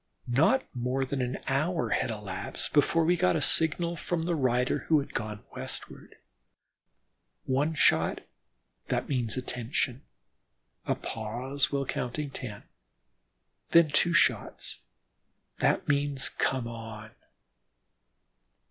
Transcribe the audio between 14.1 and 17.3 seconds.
shots: that means "come on."